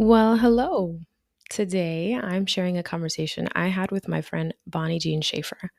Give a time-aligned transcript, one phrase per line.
[0.00, 1.00] Well, hello.
[1.50, 5.72] Today I'm sharing a conversation I had with my friend Bonnie Jean Schaefer.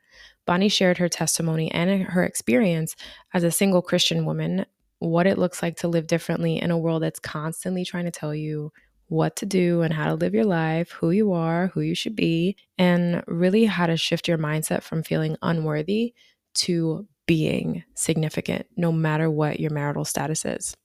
[0.44, 2.96] Bonnie shared her testimony and her experience
[3.32, 4.66] as a single Christian woman,
[4.98, 8.34] what it looks like to live differently in a world that's constantly trying to tell
[8.34, 8.70] you
[9.06, 12.14] what to do and how to live your life, who you are, who you should
[12.14, 16.12] be, and really how to shift your mindset from feeling unworthy
[16.56, 20.76] to being significant, no matter what your marital status is.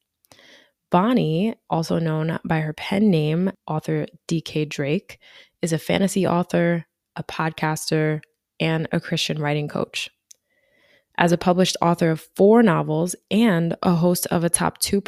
[0.95, 5.19] Bonnie, also known by her pen name, author DK Drake,
[5.61, 6.85] is a fantasy author,
[7.17, 8.21] a podcaster,
[8.61, 10.09] and a Christian writing coach.
[11.17, 15.01] As a published author of four novels and a host of a top 2%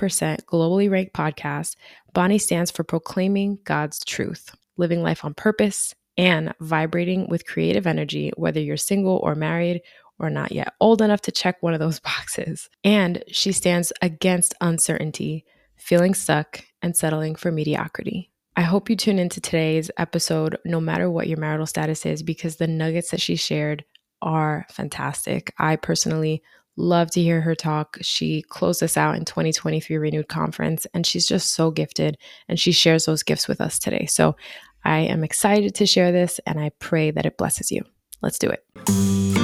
[0.44, 1.78] globally ranked podcast,
[2.12, 8.34] Bonnie stands for proclaiming God's truth, living life on purpose, and vibrating with creative energy,
[8.36, 9.82] whether you're single or married
[10.20, 12.70] or not yet old enough to check one of those boxes.
[12.84, 15.46] And she stands against uncertainty,
[15.78, 18.32] feeling stuck, and settling for mediocrity.
[18.56, 22.56] I hope you tune into today's episode, no matter what your marital status is, because
[22.56, 23.86] the nuggets that she shared
[24.22, 25.54] are fantastic.
[25.60, 26.42] I personally
[26.76, 27.98] love to hear her talk.
[28.02, 32.72] She closed us out in 2023 Renewed Conference, and she's just so gifted, and she
[32.72, 34.06] shares those gifts with us today.
[34.08, 34.36] So
[34.84, 37.84] I am excited to share this, and I pray that it blesses you.
[38.22, 39.37] Let's do it.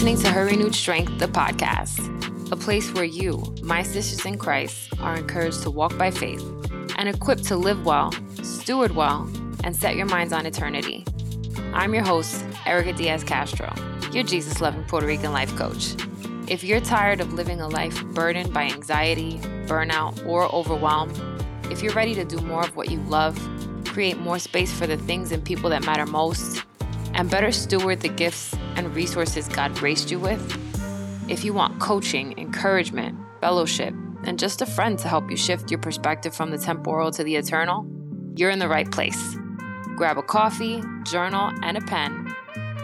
[0.00, 2.00] Listening to Her Renewed Strength, the podcast,
[2.50, 6.42] a place where you, my sisters in Christ, are encouraged to walk by faith
[6.96, 8.10] and equipped to live well,
[8.42, 9.30] steward well,
[9.62, 11.04] and set your minds on eternity.
[11.74, 13.74] I'm your host, Erica Diaz Castro,
[14.10, 15.94] your Jesus loving Puerto Rican life coach.
[16.48, 21.12] If you're tired of living a life burdened by anxiety, burnout, or overwhelm,
[21.70, 23.38] if you're ready to do more of what you love,
[23.84, 26.64] create more space for the things and people that matter most,
[27.20, 30.40] and better steward the gifts and resources God graced you with?
[31.28, 35.80] If you want coaching, encouragement, fellowship, and just a friend to help you shift your
[35.80, 37.86] perspective from the temporal to the eternal,
[38.36, 39.36] you're in the right place.
[39.96, 42.34] Grab a coffee, journal, and a pen.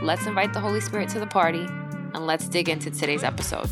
[0.02, 1.66] Let's invite the Holy Spirit to the party,
[2.12, 3.70] and let's dig into today's episode.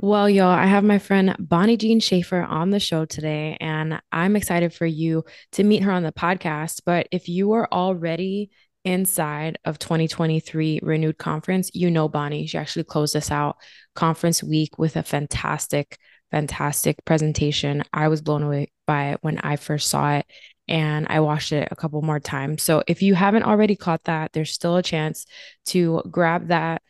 [0.00, 4.36] Well, y'all, I have my friend Bonnie Jean Schaefer on the show today, and I'm
[4.36, 6.82] excited for you to meet her on the podcast.
[6.86, 8.52] But if you are already
[8.84, 12.46] inside of 2023 Renewed Conference, you know Bonnie.
[12.46, 13.56] She actually closed us out
[13.96, 15.98] conference week with a fantastic,
[16.30, 17.82] fantastic presentation.
[17.92, 20.26] I was blown away by it when I first saw it,
[20.68, 22.62] and I watched it a couple more times.
[22.62, 25.26] So if you haven't already caught that, there's still a chance
[25.66, 26.82] to grab that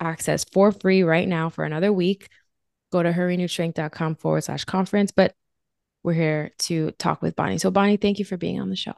[0.00, 2.30] access for free right now for another week
[2.94, 5.10] go to herrenewedstrength.com forward slash conference.
[5.10, 5.34] But
[6.04, 7.58] we're here to talk with Bonnie.
[7.58, 8.94] So, Bonnie, thank you for being on the show.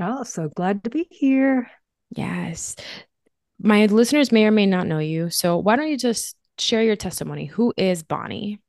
[0.00, 1.70] Oh, so glad to be here.
[2.10, 2.76] Yes.
[3.62, 5.30] My listeners may or may not know you.
[5.30, 7.46] So, why don't you just share your testimony?
[7.46, 8.60] Who is Bonnie?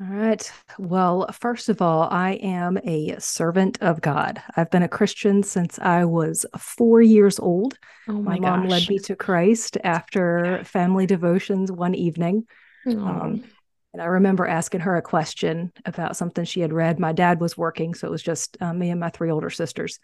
[0.00, 0.52] All right.
[0.78, 4.42] Well, first of all, I am a servant of God.
[4.56, 7.78] I've been a Christian since I was four years old.
[8.08, 8.70] Oh my, my mom gosh.
[8.70, 12.46] led me to Christ after family devotions one evening.
[12.86, 13.44] Um,
[13.92, 16.98] and I remember asking her a question about something she had read.
[16.98, 19.98] My dad was working, so it was just uh, me and my three older sisters.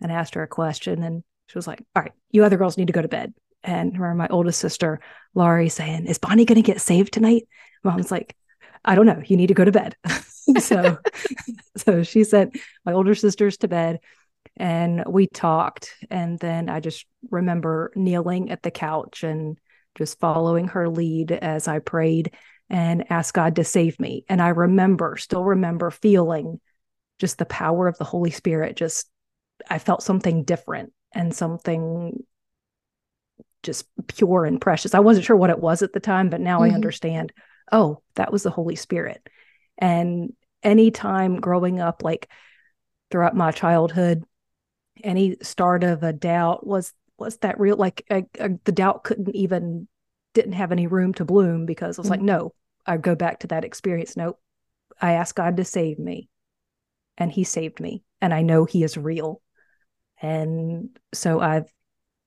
[0.00, 2.76] And I asked her a question, and she was like, "All right, you other girls
[2.76, 3.32] need to go to bed."
[3.62, 5.00] And I remember my oldest sister,
[5.34, 7.48] Laurie, saying, "Is Bonnie going to get saved tonight?"
[7.82, 8.36] Mom's like,
[8.84, 9.22] "I don't know.
[9.24, 9.96] You need to go to bed."
[10.58, 10.98] so,
[11.76, 14.00] so she sent my older sisters to bed,
[14.58, 15.94] and we talked.
[16.10, 19.58] And then I just remember kneeling at the couch and
[20.00, 22.32] just following her lead as I prayed
[22.70, 24.24] and asked God to save me.
[24.30, 26.58] And I remember, still remember feeling
[27.18, 28.76] just the power of the Holy Spirit.
[28.76, 29.10] Just,
[29.68, 32.24] I felt something different and something
[33.62, 34.94] just pure and precious.
[34.94, 36.72] I wasn't sure what it was at the time, but now mm-hmm.
[36.72, 37.30] I understand.
[37.70, 39.28] Oh, that was the Holy Spirit.
[39.76, 40.32] And
[40.62, 42.26] anytime growing up, like
[43.10, 44.24] throughout my childhood,
[45.04, 49.34] any start of a doubt was was that real like I, I, the doubt couldn't
[49.34, 49.86] even
[50.34, 52.12] didn't have any room to bloom because I was mm-hmm.
[52.12, 52.54] like, no,
[52.86, 54.16] I go back to that experience.
[54.16, 54.38] Nope.
[55.00, 56.28] I asked God to save me
[57.16, 58.02] and he saved me.
[58.20, 59.40] And I know he is real.
[60.20, 61.72] And so I've,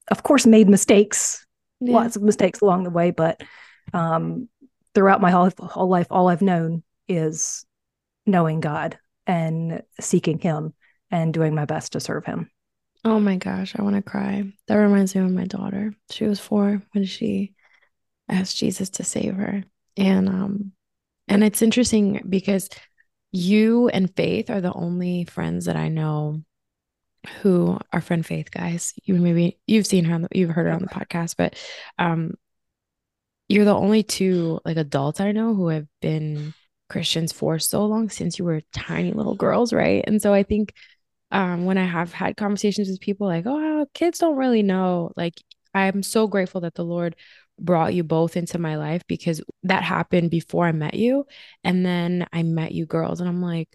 [0.10, 1.46] of course, made mistakes,
[1.80, 1.94] yeah.
[1.94, 3.42] lots of mistakes along the way, but
[3.94, 4.50] um,
[4.96, 7.66] throughout my whole, whole life, all I've known is
[8.26, 8.98] knowing God
[9.28, 10.74] and seeking him
[11.12, 12.50] and doing my best to serve him.
[13.06, 14.44] Oh my gosh, I want to cry.
[14.68, 15.94] That reminds me of my daughter.
[16.10, 17.54] She was four when she
[18.30, 19.64] asked Jesus to save her.
[19.98, 20.72] And um
[21.28, 22.70] and it's interesting because
[23.32, 26.44] you and Faith are the only friends that I know
[27.42, 30.74] who our friend Faith, guys, you maybe you've seen her on the, you've heard her
[30.74, 31.56] on the podcast, but
[31.98, 32.34] um,
[33.48, 36.54] you're the only two like adults I know who have been
[36.90, 40.04] Christians for so long since you were tiny little girls, right?
[40.06, 40.74] And so I think
[41.34, 45.42] um, when I have had conversations with people like, oh, kids don't really know, like
[45.74, 47.16] I'm so grateful that the Lord
[47.60, 51.26] brought you both into my life because that happened before I met you.
[51.64, 53.70] And then I met you girls and I'm like,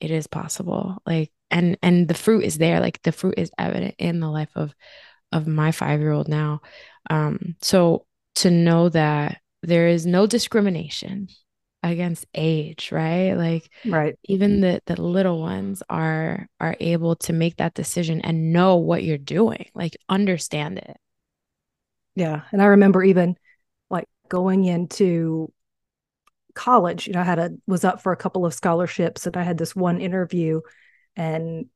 [0.00, 1.02] it is possible.
[1.04, 2.78] Like, and and the fruit is there.
[2.80, 4.72] Like the fruit is evident in the life of
[5.32, 6.60] of my five year old now.
[7.10, 11.28] Um, so to know that there is no discrimination
[11.82, 13.34] against age, right?
[13.34, 14.18] Like right.
[14.24, 19.04] even the the little ones are are able to make that decision and know what
[19.04, 20.96] you're doing, like understand it.
[22.14, 22.42] Yeah.
[22.52, 23.36] And I remember even
[23.88, 25.52] like going into
[26.54, 29.42] college, you know, I had a was up for a couple of scholarships and I
[29.42, 30.60] had this one interview
[31.16, 31.66] and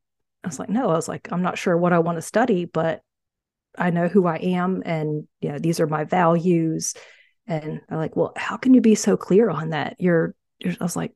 [0.43, 2.67] I was like, no, I was like, I'm not sure what I want to study,
[2.67, 3.00] but
[3.79, 6.95] I know who I am and you know, these are my values.
[7.46, 9.96] And I'm like, well, how can you be so clear on that?
[9.99, 11.12] You're, you're I was like,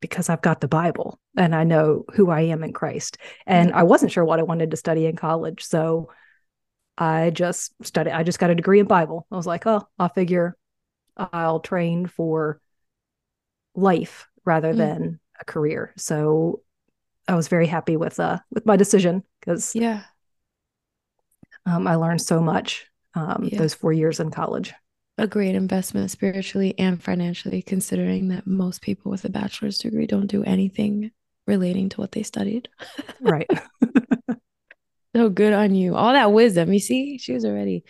[0.00, 3.18] because I've got the Bible and I know who I am in Christ.
[3.46, 5.62] And I wasn't sure what I wanted to study in college.
[5.64, 6.10] So
[6.98, 9.26] I just studied, I just got a degree in Bible.
[9.30, 10.56] I was like, oh, I'll figure
[11.16, 12.60] I'll train for
[13.74, 14.78] life rather mm.
[14.78, 15.92] than a career.
[15.96, 16.62] So
[17.28, 20.02] I was very happy with uh with my decision because yeah,
[21.66, 23.58] um, I learned so much um, yeah.
[23.58, 24.72] those four years in college.
[25.18, 30.26] A great investment spiritually and financially, considering that most people with a bachelor's degree don't
[30.26, 31.10] do anything
[31.46, 32.68] relating to what they studied.
[33.20, 33.48] right.
[35.14, 35.94] so good on you.
[35.94, 36.72] All that wisdom.
[36.72, 37.84] You see, she was already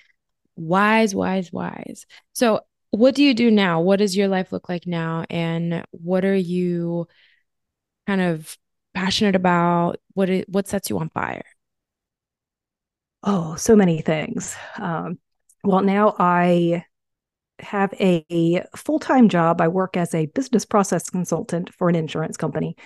[0.56, 2.06] wise, wise, wise.
[2.32, 2.60] So,
[2.90, 3.80] what do you do now?
[3.80, 5.24] What does your life look like now?
[5.30, 7.06] And what are you
[8.06, 8.58] kind of
[8.94, 9.98] passionate about?
[10.14, 11.44] What it, what sets you on fire?
[13.22, 14.56] Oh, so many things.
[14.78, 15.19] Um,
[15.64, 16.84] well, now I
[17.58, 19.60] have a, full time job.
[19.60, 22.76] I work as a business process consultant for an insurance company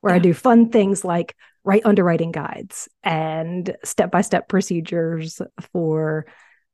[0.00, 0.16] where yeah.
[0.16, 1.34] I do fun things like
[1.64, 5.40] write underwriting guides and step by step procedures
[5.72, 6.26] for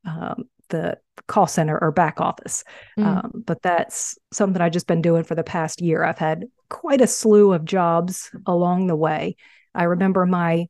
[0.06, 2.64] um, the call center or back office.
[2.98, 3.04] Mm.
[3.04, 6.04] Um, but that's something I've just been doing for the past year.
[6.04, 9.36] I've had quite a slew of jobs along the way.
[9.74, 10.66] I remember my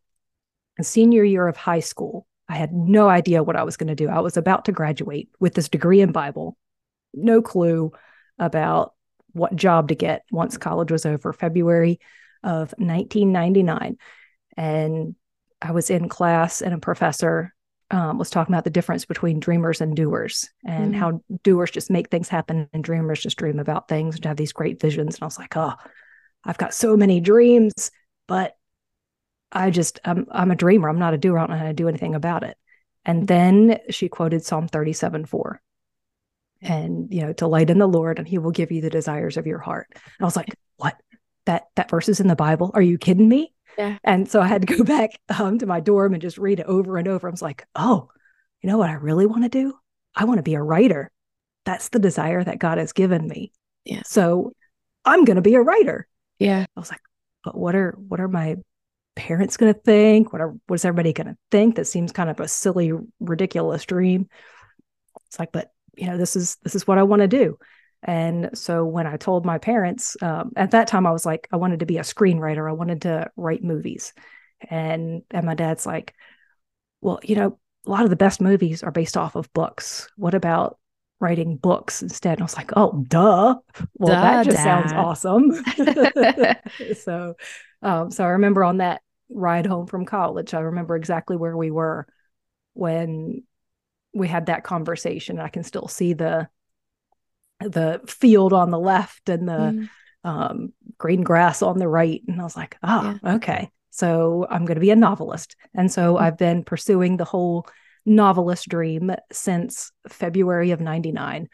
[0.83, 2.27] senior year of high school.
[2.49, 4.09] I had no idea what I was going to do.
[4.09, 6.57] I was about to graduate with this degree in Bible,
[7.17, 7.93] no clue
[8.39, 8.95] about
[9.33, 12.01] what job to get once college was over, February
[12.43, 13.97] of 1999.
[14.57, 15.15] And
[15.61, 17.55] I was in class, and a professor
[17.91, 21.01] um, was talking about the difference between dreamers and doers and mm-hmm.
[21.01, 24.53] how doers just make things happen and dreamers just dream about things and have these
[24.53, 25.17] great visions.
[25.17, 25.75] And I was like, oh,
[26.45, 27.91] I've got so many dreams,
[28.27, 28.57] but
[29.53, 30.89] I just I'm I'm a dreamer.
[30.89, 31.39] I'm not a doer.
[31.39, 32.57] I don't know how to do anything about it.
[33.05, 35.63] And then she quoted Psalm 37 4.
[36.65, 39.47] And you know, delight in the Lord, and he will give you the desires of
[39.47, 39.87] your heart.
[39.93, 40.97] And I was like, what?
[41.47, 42.71] That that verse is in the Bible?
[42.75, 43.53] Are you kidding me?
[43.79, 43.99] Yeah.
[44.03, 46.67] And so I had to go back um, to my dorm and just read it
[46.67, 47.29] over and over.
[47.29, 48.09] I was like, oh,
[48.63, 49.75] you know what I really want to do?
[50.15, 51.11] I want to be a writer.
[51.65, 53.53] That's the desire that God has given me.
[53.85, 54.03] Yeah.
[54.05, 54.53] So
[55.05, 56.07] I'm going to be a writer.
[56.39, 56.65] Yeah.
[56.75, 57.01] I was like,
[57.43, 58.57] but what are what are my
[59.17, 60.33] parents going to think?
[60.33, 61.77] What are what is everybody going to think?
[61.77, 64.29] That seems kind of a silly, ridiculous dream.
[65.27, 67.59] It's like, but you know, this is this is what I want to do.
[68.03, 71.57] And so when I told my parents, um, at that time I was like, I
[71.57, 72.69] wanted to be a screenwriter.
[72.69, 74.13] I wanted to write movies.
[74.69, 76.15] And and my dad's like,
[77.01, 80.09] well, you know, a lot of the best movies are based off of books.
[80.17, 80.79] What about
[81.21, 82.35] writing books instead.
[82.35, 83.57] And I was like, oh, duh.
[83.95, 84.89] Well, duh, that just Dad.
[84.89, 85.53] sounds awesome.
[87.03, 87.35] so,
[87.83, 91.71] um, so I remember on that ride home from college, I remember exactly where we
[91.71, 92.07] were
[92.75, 93.45] when
[94.15, 95.41] we had that conversation.
[95.41, 96.49] I can still see the
[97.61, 99.89] the field on the left and the mm.
[100.25, 102.23] um, green grass on the right.
[102.29, 103.35] And I was like, oh, yeah.
[103.37, 103.71] okay.
[103.91, 105.57] So I'm going to be a novelist.
[105.75, 106.21] And so mm.
[106.21, 107.67] I've been pursuing the whole
[108.05, 111.49] novelist dream since February of 99.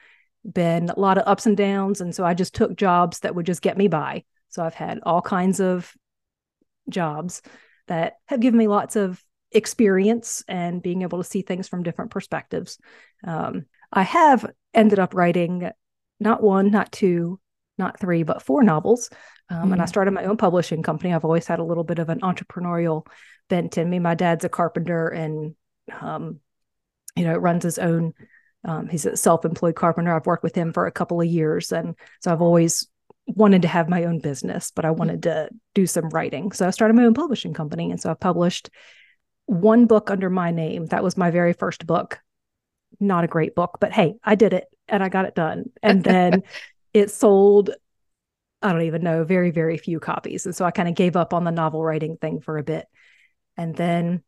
[0.51, 2.01] Been a lot of ups and downs.
[2.01, 4.25] And so I just took jobs that would just get me by.
[4.49, 5.93] So I've had all kinds of
[6.89, 7.43] jobs
[7.87, 12.11] that have given me lots of experience and being able to see things from different
[12.11, 12.79] perspectives.
[13.25, 15.71] Um, I have ended up writing
[16.21, 17.41] not one, not two,
[17.79, 19.11] not three, but four novels.
[19.49, 19.89] Um, mm And I mm.
[19.89, 21.13] started my own publishing company.
[21.13, 23.07] I've always had a little bit of an entrepreneurial
[23.49, 23.99] bent in me.
[23.99, 25.57] My dad's a carpenter and
[26.01, 26.41] um,
[27.17, 28.15] you know, runs his own.
[28.65, 30.15] Um, he's a self-employed carpenter.
[30.15, 32.87] I've worked with him for a couple of years, and so I've always
[33.27, 36.53] wanted to have my own business, but I wanted to do some writing.
[36.53, 38.71] So I started my own publishing company, and so I've published
[39.51, 40.87] one book under my name.
[40.87, 42.21] That was my very first book.
[43.01, 45.71] Not a great book, but hey, I did it and I got it done.
[45.83, 46.45] And then
[46.95, 47.71] it sold,
[48.63, 50.47] I don't even know, very, very few copies.
[50.47, 52.87] And so I kind of gave up on the novel writing thing for a bit.
[53.57, 54.23] And then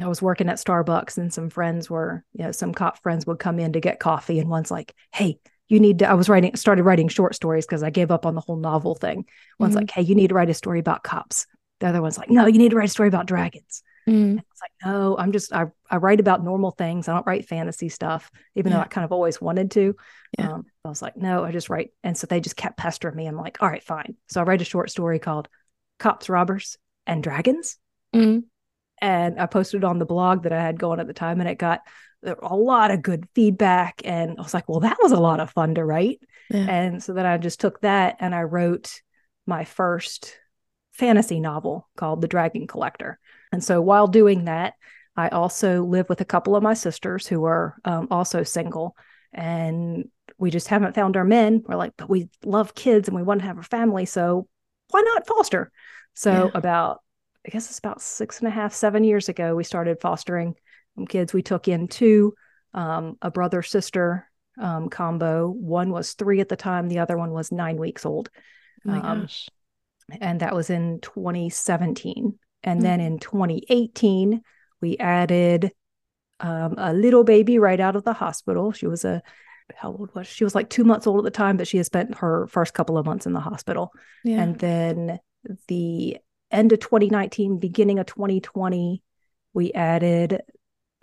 [0.00, 3.38] I was working at Starbucks and some friends were, you know, some cop friends would
[3.38, 4.38] come in to get coffee.
[4.38, 7.82] And one's like, hey, you need to, I was writing, started writing short stories because
[7.82, 9.26] I gave up on the whole novel thing.
[9.58, 9.80] One's mm-hmm.
[9.80, 11.46] like, hey, you need to write a story about cops.
[11.80, 13.82] The other one's like, no, you need to write a story about dragons.
[14.08, 14.38] Mm.
[14.38, 17.08] It's like, no, I'm just, I, I write about normal things.
[17.08, 18.78] I don't write fantasy stuff, even yeah.
[18.78, 19.96] though I kind of always wanted to.
[20.38, 20.52] Yeah.
[20.52, 21.90] Um, I was like, no, I just write.
[22.04, 23.26] And so they just kept pestering me.
[23.26, 24.16] I'm like, all right, fine.
[24.28, 25.48] So I write a short story called
[25.98, 27.78] Cops, Robbers, and Dragons.
[28.14, 28.44] Mm.
[29.00, 31.58] And I posted on the blog that I had going at the time, and it
[31.58, 31.80] got
[32.24, 34.02] a lot of good feedback.
[34.04, 36.20] And I was like, well, that was a lot of fun to write.
[36.50, 36.66] Yeah.
[36.68, 39.02] And so then I just took that and I wrote
[39.46, 40.36] my first
[40.92, 43.18] fantasy novel called The Dragon Collector.
[43.56, 44.74] And so while doing that,
[45.16, 48.94] I also live with a couple of my sisters who are um, also single.
[49.32, 51.62] And we just haven't found our men.
[51.66, 54.04] We're like, but we love kids and we want to have a family.
[54.04, 54.46] So
[54.90, 55.72] why not foster?
[56.12, 56.50] So yeah.
[56.52, 57.00] about,
[57.46, 60.54] I guess it's about six and a half, seven years ago, we started fostering
[61.08, 61.32] kids.
[61.32, 62.34] We took in two,
[62.74, 65.48] um, a brother sister um, combo.
[65.48, 68.28] One was three at the time, the other one was nine weeks old.
[68.86, 69.48] Oh my um, gosh
[70.20, 72.38] and that was in 2017.
[72.62, 72.84] And mm-hmm.
[72.84, 74.42] then in 2018,
[74.80, 75.72] we added
[76.40, 78.72] um, a little baby right out of the hospital.
[78.72, 79.22] She was a
[79.74, 80.36] how old was she?
[80.36, 82.74] she was like two months old at the time, but she had spent her first
[82.74, 83.92] couple of months in the hospital.
[84.24, 84.42] Yeah.
[84.42, 85.18] And then
[85.66, 86.18] the
[86.50, 89.02] end of 2019, beginning of 2020,
[89.54, 90.42] we added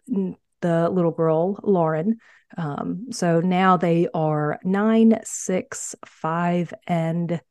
[0.07, 2.19] the little girl, Lauren.
[2.57, 7.41] Um, so now they are nine, six, five, and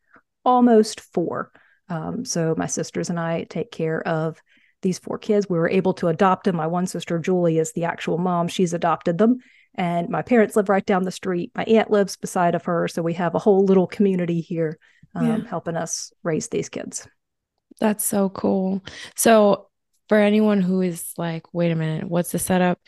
[0.45, 1.53] almost four.
[1.93, 4.41] Um, so my sisters and I take care of
[4.81, 5.47] these four kids.
[5.49, 6.57] We were able to adopt them.
[6.57, 8.49] My one sister, Julie, is the actual mom.
[8.49, 9.39] She's adopted them.
[9.75, 11.53] And my parents live right down the street.
[11.55, 12.89] My aunt lives beside of her.
[12.89, 14.79] So we have a whole little community here
[15.15, 15.49] um, yeah.
[15.49, 17.07] helping us raise these kids.
[17.79, 18.83] That's so cool.
[19.15, 19.69] So
[20.09, 22.79] for anyone who is like, wait a minute, what's the setup?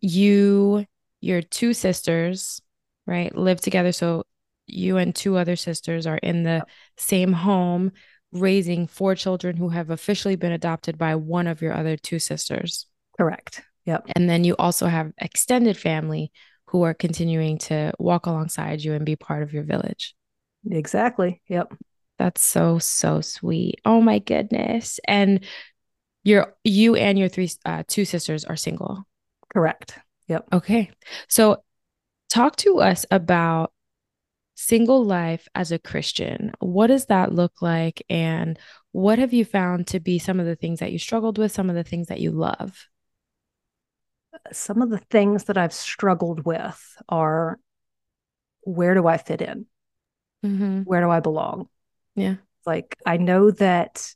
[0.00, 0.86] You,
[1.20, 2.62] your two sisters,
[3.04, 3.90] right, live together.
[3.90, 4.24] So
[4.68, 6.64] you and two other sisters are in the
[6.96, 7.92] same home
[8.32, 12.86] raising four children who have officially been adopted by one of your other two sisters.
[13.18, 13.62] Correct.
[13.84, 14.06] Yep.
[14.14, 16.32] And then you also have extended family
[16.66, 20.14] who are continuing to walk alongside you and be part of your village.
[20.70, 21.42] Exactly.
[21.48, 21.74] Yep.
[22.18, 23.80] That's so so sweet.
[23.84, 25.00] Oh my goodness.
[25.06, 25.44] And
[26.24, 29.06] your you and your three uh, two sisters are single.
[29.52, 29.98] Correct.
[30.28, 30.46] Yep.
[30.52, 30.90] Okay.
[31.28, 31.62] So
[32.30, 33.72] talk to us about
[34.54, 36.52] single life as a Christian.
[36.60, 38.02] What does that look like?
[38.08, 38.58] And
[38.92, 41.70] what have you found to be some of the things that you struggled with, some
[41.70, 42.86] of the things that you love?
[44.52, 47.58] Some of the things that I've struggled with are
[48.64, 49.66] where do I fit in?
[50.44, 50.80] Mm-hmm.
[50.82, 51.68] Where do I belong?
[52.14, 52.36] Yeah.
[52.64, 54.14] Like, I know that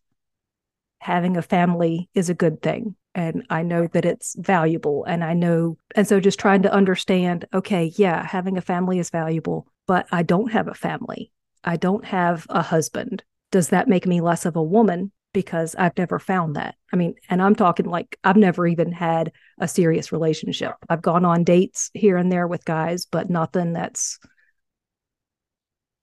[0.98, 5.32] having a family is a good thing and I know that it's valuable and I
[5.32, 10.06] know and so just trying to understand okay yeah having a family is valuable but
[10.12, 11.32] I don't have a family.
[11.64, 13.24] I don't have a husband.
[13.50, 15.12] Does that make me less of a woman?
[15.32, 16.76] Because I've never found that.
[16.92, 20.74] I mean and I'm talking like I've never even had a serious relationship.
[20.88, 24.18] I've gone on dates here and there with guys but nothing that's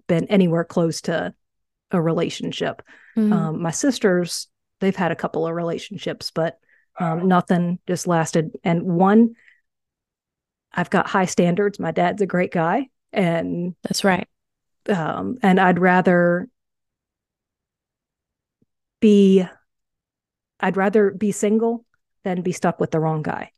[0.07, 1.33] been anywhere close to
[1.91, 2.81] a relationship.
[3.15, 3.31] Mm-hmm.
[3.31, 4.47] um, my sisters
[4.79, 6.57] they've had a couple of relationships but
[6.99, 8.51] um, nothing just lasted.
[8.63, 9.35] And one,
[10.73, 11.79] I've got high standards.
[11.79, 14.27] My dad's a great guy, and that's right.
[14.89, 16.47] Um, and I'd rather
[18.99, 19.45] be,
[20.59, 21.85] I'd rather be single
[22.23, 23.51] than be stuck with the wrong guy.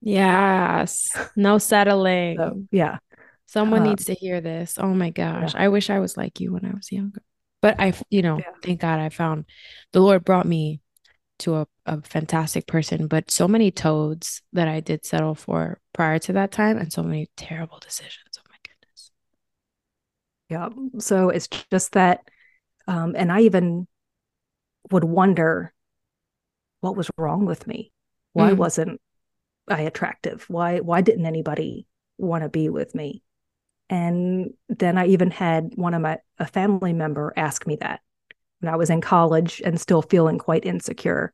[0.00, 2.36] Yes, no settling.
[2.36, 2.98] so, yeah,
[3.46, 4.76] someone uh, needs to hear this.
[4.78, 5.62] Oh my gosh, yeah.
[5.62, 7.22] I wish I was like you when I was younger.
[7.62, 8.52] But I, you know, yeah.
[8.62, 9.46] thank God I found
[9.92, 10.80] the Lord brought me
[11.38, 16.18] to a, a fantastic person, but so many toads that I did settle for prior
[16.20, 18.38] to that time and so many terrible decisions.
[18.38, 19.10] Oh my goodness.
[20.48, 21.00] Yeah.
[21.00, 22.20] So it's just that
[22.88, 23.86] um, and I even
[24.90, 25.72] would wonder
[26.80, 27.92] what was wrong with me.
[28.32, 28.56] Why mm.
[28.56, 29.00] wasn't
[29.68, 30.44] I attractive?
[30.48, 31.86] Why why didn't anybody
[32.18, 33.22] want to be with me?
[33.88, 38.00] And then I even had one of my a family member ask me that
[38.60, 41.32] when I was in college and still feeling quite insecure.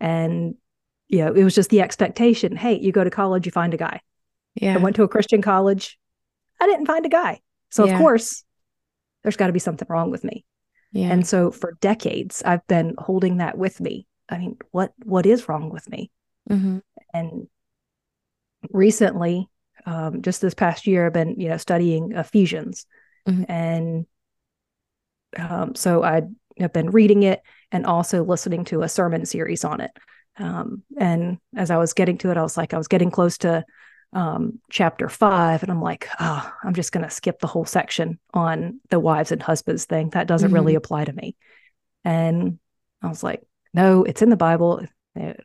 [0.00, 0.56] And,
[1.08, 3.78] you know, it was just the expectation hey, you go to college, you find a
[3.78, 4.00] guy.
[4.54, 4.74] Yeah.
[4.74, 5.98] I went to a Christian college.
[6.60, 7.40] I didn't find a guy.
[7.70, 7.94] So, yeah.
[7.94, 8.44] of course,
[9.22, 10.44] there's got to be something wrong with me.
[10.92, 11.10] Yeah.
[11.10, 15.48] And so for decades, I've been holding that with me I mean, what what is
[15.48, 16.10] wrong with me?
[16.50, 16.78] Mm-hmm.
[17.12, 17.48] And
[18.70, 19.48] recently,
[19.84, 22.86] um, just this past year, I've been you know studying Ephesians,
[23.28, 23.46] Mhm.
[23.48, 24.06] and
[25.36, 26.22] um, so I
[26.58, 29.90] have been reading it and also listening to a sermon series on it.
[30.38, 33.38] Um, and as I was getting to it, I was like, I was getting close
[33.38, 33.64] to
[34.14, 38.18] um, chapter five, and I'm like, oh, I'm just going to skip the whole section
[38.34, 40.10] on the wives and husbands thing.
[40.10, 41.34] That doesn't really apply to me.
[42.04, 42.58] And
[43.00, 43.42] I was like,
[43.72, 44.84] no, it's in the Bible.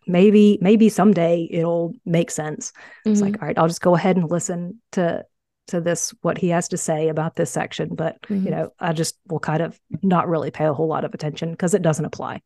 [0.06, 2.74] Maybe, maybe someday it'll make sense.
[3.06, 3.26] It's Mhm.
[3.26, 5.26] like, all right, I'll just go ahead and listen to
[5.68, 7.96] to this what he has to say about this section.
[7.96, 8.46] But Mhm.
[8.46, 11.52] you know, I just will kind of not really pay a whole lot of attention
[11.52, 12.42] because it doesn't apply.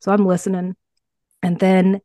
[0.00, 0.76] So I'm listening,
[1.42, 2.00] and then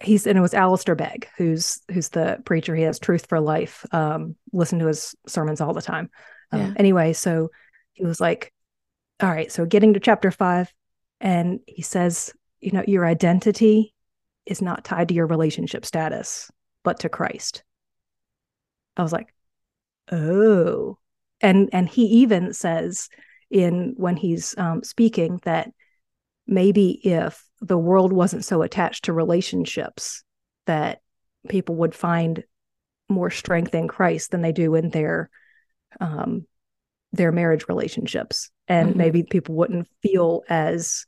[0.00, 2.74] he's and it was Alistair Begg, who's who's the preacher.
[2.74, 3.84] He has Truth for Life.
[3.92, 6.10] Um, listen to his sermons all the time.
[6.52, 6.72] Um, Yeah.
[6.76, 7.50] Anyway, so
[7.92, 8.52] he was like,
[9.20, 10.72] "All right, so getting to chapter five,
[11.20, 13.94] and he says, you know, your identity
[14.46, 16.50] is not tied to your relationship status,
[16.82, 17.62] but to Christ."
[19.00, 19.32] I was like,
[20.12, 20.98] "Oh,"
[21.40, 23.08] and and he even says
[23.50, 25.70] in when he's um, speaking that
[26.46, 30.22] maybe if the world wasn't so attached to relationships
[30.66, 31.00] that
[31.48, 32.44] people would find
[33.08, 35.30] more strength in Christ than they do in their
[36.00, 36.46] um
[37.12, 38.96] their marriage relationships and Mhm.
[38.96, 41.06] maybe people wouldn't feel as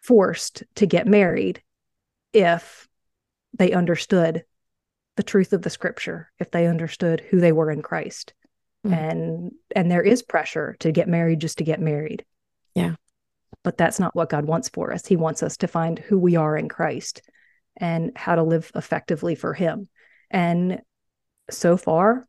[0.00, 1.62] forced to get married
[2.32, 2.88] if
[3.56, 4.44] they understood
[5.18, 8.32] the truth of the scripture if they understood who they were in Christ
[8.86, 8.92] Mm.
[8.96, 12.24] and and there is pressure to get married just to get married
[12.76, 12.94] Yeah.
[13.64, 15.04] but that's not what God wants for us.
[15.04, 17.22] He wants us to find who we are in Christ
[17.76, 19.88] and how to live effectively for Him.
[20.30, 20.80] And
[21.50, 22.28] so far,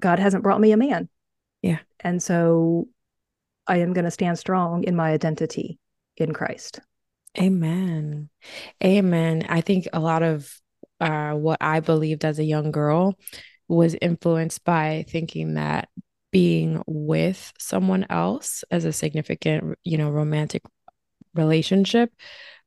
[0.00, 1.10] God hasn't brought me a man.
[1.60, 1.80] Yeah.
[2.00, 2.88] And so
[3.66, 5.78] I am going to stand strong in my identity
[6.16, 6.80] in Christ.
[7.38, 8.30] Amen.
[8.82, 9.44] Amen.
[9.46, 10.58] I think a lot of
[11.00, 13.16] uh, what I believed as a young girl
[13.68, 15.88] was influenced by thinking that
[16.30, 20.62] being with someone else as a significant, you know, romantic
[21.34, 22.12] relationship,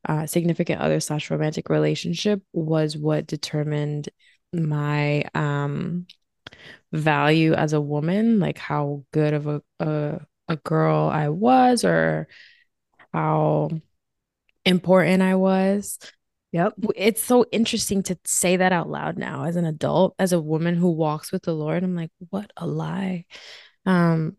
[0.08, 4.08] uh, significant other slash romantic relationship was what determined
[4.52, 6.06] my um
[6.92, 12.28] value as a woman, like how good of a a, a girl I was or
[13.12, 13.70] how
[14.64, 15.98] important I was.
[16.52, 16.74] Yep.
[16.96, 20.74] It's so interesting to say that out loud now as an adult, as a woman
[20.74, 21.84] who walks with the Lord.
[21.84, 23.24] I'm like, what a lie.
[23.86, 24.36] Um,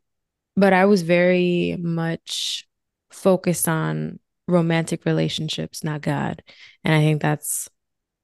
[0.56, 2.68] but I was very much
[3.12, 6.44] focused on romantic relationships, not God.
[6.84, 7.70] And I think that's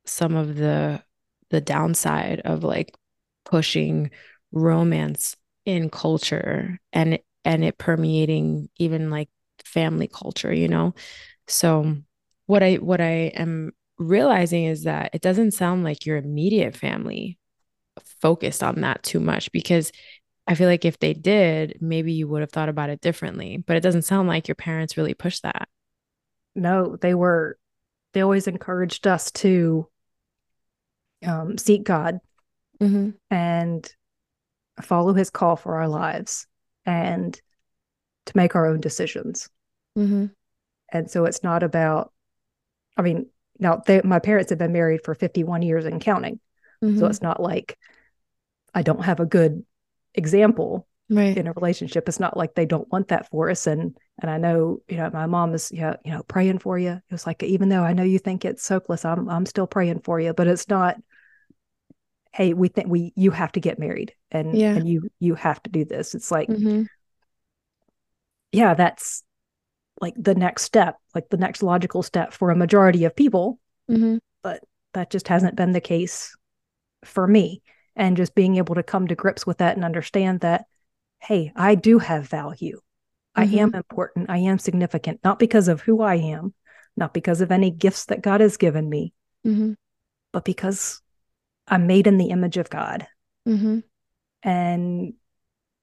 [0.06, 1.04] some of the
[1.50, 2.96] the downside of like
[3.46, 4.12] pushing
[4.52, 9.30] romance in culture and and it permeating even like
[9.66, 10.94] family culture, you know?
[11.48, 11.98] So
[12.48, 17.38] what I what I am realizing is that it doesn't sound like your immediate family
[18.22, 19.92] focused on that too much because
[20.48, 23.58] I feel like if they did, maybe you would have thought about it differently.
[23.58, 25.68] But it doesn't sound like your parents really pushed that.
[26.56, 27.58] No, they were,
[28.14, 29.88] they always encouraged us to
[31.26, 32.20] um, seek God
[32.80, 33.10] Mm-hmm.
[33.32, 33.92] and
[34.84, 36.46] follow his call for our lives
[36.86, 37.34] and
[38.28, 39.50] to make our own decisions.
[39.98, 40.28] Mm-hmm.
[40.94, 42.14] And so it's not about,
[42.98, 43.28] I mean,
[43.60, 46.40] now they, my parents have been married for 51 years and counting.
[46.84, 47.00] Mm-hmm.
[47.00, 47.78] So it's not like
[48.74, 49.64] I don't have a good
[50.14, 51.38] example right.
[51.38, 52.08] in a relationship.
[52.08, 53.68] It's not like they don't want that for us.
[53.68, 56.92] And and I know, you know, my mom is, yeah, you know, praying for you.
[56.92, 60.02] It was like, even though I know you think it's hopeless, I'm I'm still praying
[60.02, 60.34] for you.
[60.34, 60.98] But it's not,
[62.34, 64.76] hey, we think we you have to get married and Yeah.
[64.76, 66.14] and you you have to do this.
[66.16, 66.84] It's like, Mm-hmm.
[68.52, 69.24] yeah, that's
[70.00, 73.60] like the next step, like the next logical step for a majority of people.
[73.90, 74.18] Mm-hmm.
[74.94, 76.36] that just hasn't been the case
[77.06, 77.62] for me
[77.96, 80.66] and just being able to come to grips with that and understand that
[81.20, 82.80] hey i do have value
[83.36, 83.58] i Mhm.
[83.60, 86.54] am important i am significant not because of who i am
[86.96, 89.14] not because of any gifts that god has given me
[89.46, 89.74] Mm-hmm.
[90.34, 91.02] but because
[91.68, 93.06] i'm made in the image of god
[93.48, 93.80] Mm-hmm.
[94.44, 95.14] and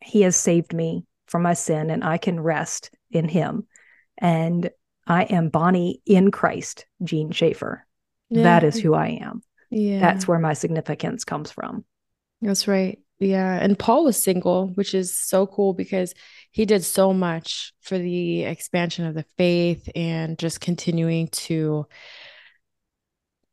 [0.00, 3.66] he has saved me from my sin and i can rest in him
[4.18, 4.70] and
[5.06, 7.86] i am bonnie in christ jean schaefer
[8.30, 10.00] that is who i am yeah.
[10.00, 11.84] that's where my significance comes from
[12.44, 12.98] That's right.
[13.18, 13.58] Yeah.
[13.60, 16.12] And Paul was single, which is so cool because
[16.50, 21.86] he did so much for the expansion of the faith and just continuing to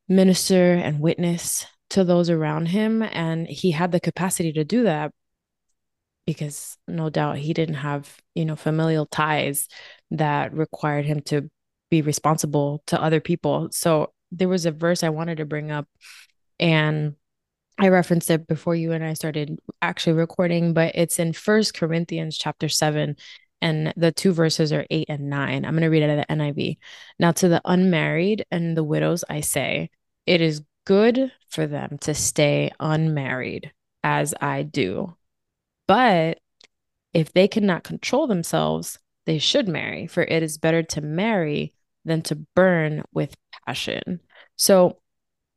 [0.09, 3.01] minister and witness to those around him.
[3.01, 5.13] And he had the capacity to do that
[6.25, 9.69] because no doubt he didn't have, you know, familial ties
[10.11, 11.49] that required him to
[11.89, 13.69] be responsible to other people.
[13.71, 15.87] So there was a verse I wanted to bring up
[16.59, 17.15] and
[17.77, 22.37] I referenced it before you and I started actually recording, but it's in First Corinthians
[22.37, 23.15] chapter 7
[23.61, 25.65] and the two verses are 8 and 9.
[25.65, 26.77] I'm going to read it at the NIV.
[27.19, 29.89] Now to the unmarried and the widows I say,
[30.25, 33.71] it is good for them to stay unmarried
[34.03, 35.15] as I do.
[35.87, 36.39] But
[37.13, 41.73] if they cannot control themselves, they should marry, for it is better to marry
[42.05, 44.19] than to burn with passion.
[44.55, 44.99] So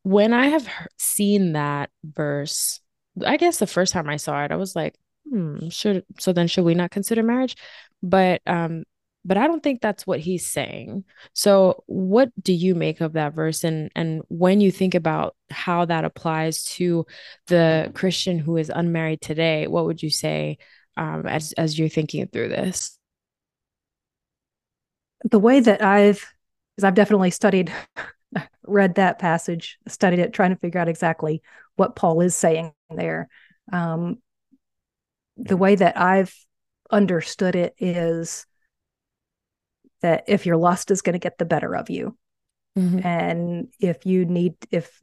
[0.03, 2.81] when I have seen that verse,
[3.25, 4.95] I guess the first time I saw it, I was like,
[5.29, 7.57] hmm, should so then should we not consider marriage?
[8.03, 8.85] But um,
[9.25, 11.05] but I don't think that's what he's saying.
[11.33, 15.87] So what do you make of that verse and and when you think about how
[15.87, 17.07] that applies to
[17.47, 20.59] the Christian who is unmarried today, what would you say
[20.97, 22.99] um, as as you're thinking through this?
[25.25, 26.35] The way that I've
[26.75, 27.73] because I've definitely studied
[28.67, 31.43] read that passage, studied it, trying to figure out exactly
[31.77, 33.29] what Paul is saying there.
[33.73, 34.19] Um,
[35.37, 36.35] the way that I've
[36.91, 38.47] understood it is
[40.03, 42.17] that if your lust is going to get the better of you,
[42.79, 43.07] mm-hmm.
[43.07, 45.01] and if you need, if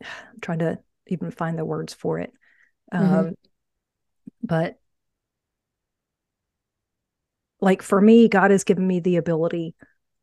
[0.02, 2.32] I'm trying to even find the words for it,
[2.92, 3.14] mm-hmm.
[3.14, 3.34] um,
[4.42, 4.78] but
[7.60, 9.74] like for me, God has given me the ability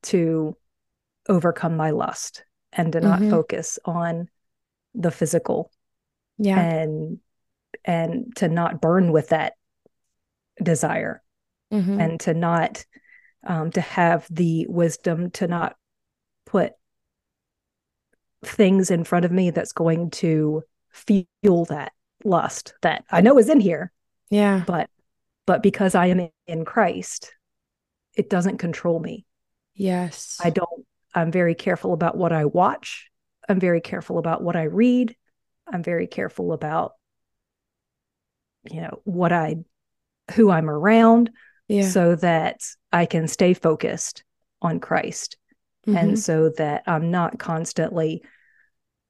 [0.04, 0.56] to
[1.30, 3.30] overcome my lust and to not mm-hmm.
[3.30, 4.28] focus on
[4.94, 5.72] the physical
[6.38, 7.20] yeah and
[7.86, 9.54] and to not burn with that
[10.62, 11.22] desire
[11.72, 12.00] mm-hmm.
[12.00, 12.86] and to not
[13.46, 15.76] um, to have the wisdom to not
[16.46, 16.74] put
[18.44, 21.92] things in front of me that's going to fuel that
[22.24, 23.92] lust that I know is in here.
[24.30, 24.64] Yeah.
[24.66, 24.90] But
[25.46, 27.34] but because I am in Christ,
[28.16, 29.26] it doesn't control me.
[29.74, 30.40] Yes.
[30.44, 33.10] I don't I'm very careful about what I watch.
[33.48, 35.16] I'm very careful about what I read.
[35.68, 36.94] I'm very careful about,
[38.70, 39.58] you know, what I,
[40.36, 41.32] who I'm around,
[41.68, 41.90] yeah.
[41.90, 44.24] so that I can stay focused
[44.62, 45.38] on Christ.
[45.88, 45.98] Mm-hmm.
[45.98, 48.24] And so that I'm not constantly,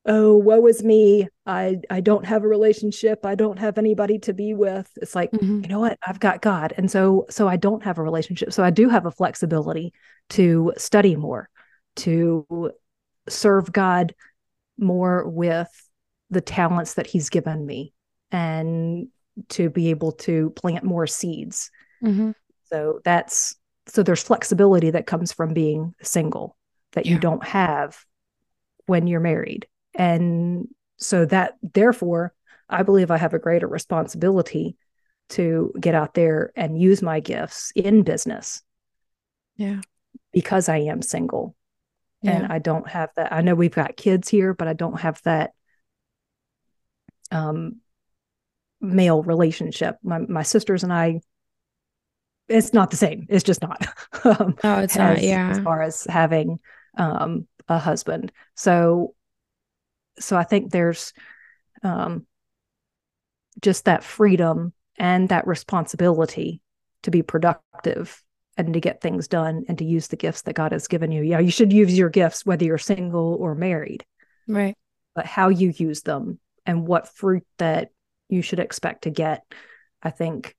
[0.05, 1.27] oh, woe is me.
[1.45, 3.25] I, I don't have a relationship.
[3.25, 4.89] I don't have anybody to be with.
[5.01, 5.61] It's like, mm-hmm.
[5.61, 5.99] you know what?
[6.05, 6.73] I've got God.
[6.75, 8.51] And so, so I don't have a relationship.
[8.51, 9.93] So I do have a flexibility
[10.31, 11.49] to study more
[11.97, 12.71] to
[13.29, 14.15] serve God
[14.77, 15.69] more with
[16.29, 17.93] the talents that He's given me
[18.31, 19.07] and
[19.49, 21.69] to be able to plant more seeds.
[22.03, 22.31] Mm-hmm.
[22.65, 23.55] So that's
[23.87, 26.55] so there's flexibility that comes from being single
[26.93, 27.13] that yeah.
[27.13, 28.03] you don't have
[28.85, 29.67] when you're married.
[29.93, 32.34] And so that therefore
[32.69, 34.77] I believe I have a greater responsibility
[35.30, 38.62] to get out there and use my gifts in business.
[39.56, 39.82] Yeah.
[40.32, 41.56] Because I am single
[42.21, 42.32] yeah.
[42.32, 43.34] and I don't have that.
[43.34, 45.51] I know we've got kids here, but I don't have that
[47.32, 47.77] um,
[48.80, 49.97] male relationship.
[50.04, 51.21] My my sisters and I,
[52.47, 53.25] it's not the same.
[53.30, 53.86] It's just not.
[54.23, 55.21] um, no, it's as, not.
[55.21, 56.60] Yeah, as far as having
[56.97, 59.15] um, a husband, so
[60.21, 61.13] so I think there's
[61.84, 62.25] um,
[63.62, 66.62] just that freedom and that responsibility
[67.03, 68.23] to be productive
[68.57, 71.23] and to get things done and to use the gifts that God has given you.
[71.23, 74.05] Yeah, you should use your gifts whether you're single or married.
[74.47, 74.75] Right.
[75.15, 77.89] But how you use them and what fruit that
[78.29, 79.43] you should expect to get,
[80.01, 80.55] I think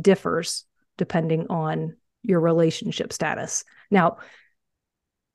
[0.00, 0.64] differs
[0.96, 3.64] depending on your relationship status.
[3.90, 4.18] Now,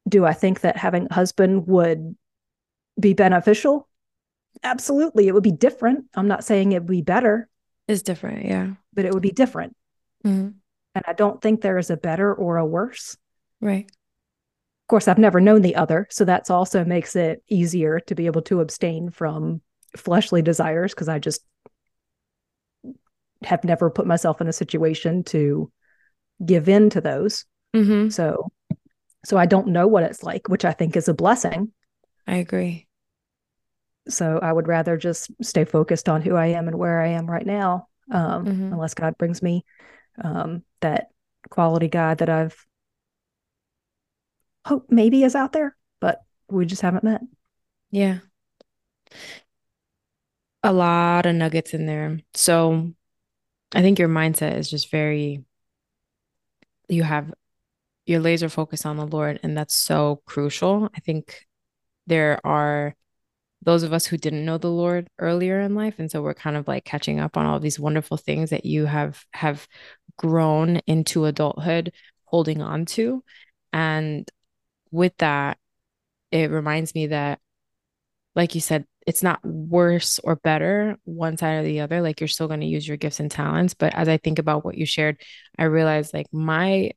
[0.08, 2.16] do I think that having a husband would
[3.00, 3.88] be beneficial?
[4.64, 5.28] Absolutely.
[5.28, 6.06] It would be different.
[6.16, 7.48] I'm not saying it would be better.
[7.88, 8.74] It's different, yeah.
[8.94, 9.76] But it would be different.
[10.26, 10.50] Mm-hmm.
[10.96, 13.18] And I don't think there is a better or a worse.
[13.62, 13.86] Right.
[13.86, 16.08] Of course, I've never known the other.
[16.10, 19.62] So that's also makes it easier to be able to abstain from
[19.96, 21.42] fleshly desires because I just
[23.44, 25.72] have never put myself in a situation to
[26.44, 27.46] give in to those.
[27.76, 28.10] Mm-hmm.
[28.10, 28.52] So,
[29.24, 31.72] so I don't know what it's like, which I think is a blessing.
[32.28, 32.88] I agree.
[34.10, 37.30] So I would rather just stay focused on who I am and where I am
[37.30, 38.74] right now, um, mm-hmm.
[38.74, 39.66] unless God brings me
[40.24, 41.10] um, that
[41.50, 42.66] quality guy that I've
[44.66, 47.22] hope maybe is out there, but we just haven't met.
[47.92, 48.20] Yeah.
[50.64, 52.20] A lot of nuggets in there.
[52.34, 52.92] So
[53.74, 55.44] I think your mindset is just very,
[56.88, 57.34] you have
[58.06, 60.90] your laser focus on the Lord, and that's so crucial.
[60.96, 61.46] I think
[62.08, 62.96] there are
[63.62, 66.56] those of us who didn't know the Lord earlier in life, and so we're kind
[66.56, 69.68] of like catching up on all these wonderful things that you have have
[70.18, 71.92] grown into adulthood
[72.26, 73.24] holding on to.
[73.74, 74.30] And
[74.92, 75.58] with that,
[76.32, 77.40] it reminds me that,
[78.36, 82.02] like you said, it's not worse or better one side or the other.
[82.02, 83.74] Like you're still going to use your gifts and talents.
[83.74, 85.22] But as I think about what you shared,
[85.58, 86.92] I realized like my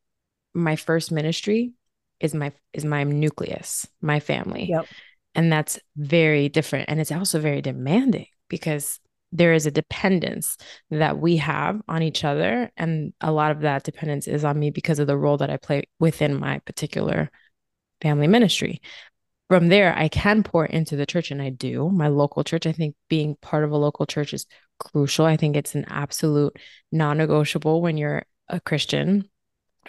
[0.55, 1.73] my first ministry
[2.21, 4.69] is my is my nucleus, my family.
[4.71, 4.87] Yep.
[5.35, 6.89] And that's very different.
[6.89, 9.01] And it's also very demanding because
[9.33, 10.59] there is a dependence
[10.91, 12.71] that we have on each other.
[12.77, 15.57] And a lot of that dependence is on me because of the role that I
[15.57, 17.31] play within my particular
[18.03, 18.83] family ministry.
[19.49, 21.91] From there, I can pour into the church, and I do.
[21.91, 24.47] My local church, I think being part of a local church is
[24.79, 25.27] crucial.
[25.27, 26.57] I think it's an absolute
[26.91, 29.29] non negotiable when you're a Christian,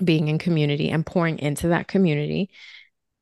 [0.03, 2.49] being in community and pouring into that community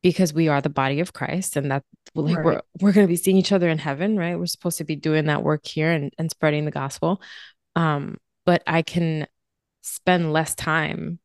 [0.02, 1.84] because we are the body of Christ and that
[2.16, 2.46] like right.
[2.46, 4.38] we're we're going to be seeing each other in heaven, right?
[4.38, 7.22] We're supposed to be doing that work here and, and spreading the gospel.
[7.76, 9.28] Um, but I can
[9.82, 11.20] spend less time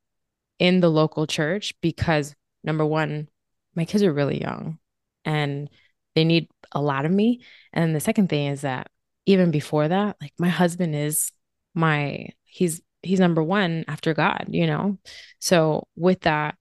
[0.58, 2.34] in the local church because
[2.64, 3.28] number one,
[3.74, 4.78] my kids are really young
[5.24, 5.68] and
[6.14, 7.42] they need a lot of me.
[7.72, 8.88] And the second thing is that
[9.26, 11.32] even before that, like my husband is
[11.74, 14.98] my he's he's number one after God, you know?
[15.38, 16.56] So with that,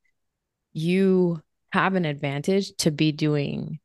[0.73, 1.41] you
[1.75, 3.79] have an advantage to be doing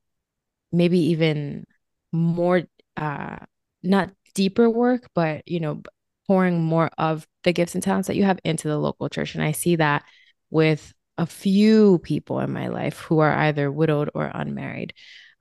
[0.71, 1.67] maybe even
[2.13, 2.63] more
[2.97, 3.37] uh
[3.83, 5.83] not deeper work but you know
[6.29, 9.43] pouring more of the gifts and talents that you have into the local church and
[9.43, 10.05] i see that
[10.51, 14.95] with a few people in my life who are either widowed or unmarried